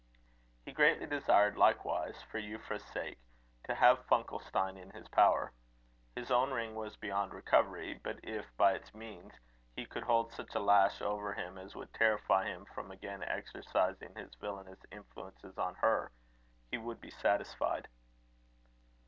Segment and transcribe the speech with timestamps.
[0.65, 3.19] He greatly desired, likewise, for Euphra's sake,
[3.65, 5.51] to have Funkelstein in his power.
[6.15, 9.31] His own ring was beyond recovery; but if, by its means,
[9.75, 14.15] he could hold such a lash over him as would terrify him from again exercising
[14.15, 16.11] his villanous influences on her,
[16.71, 17.87] he would be satisfied.